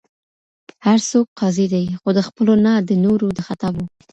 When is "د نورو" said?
2.89-3.27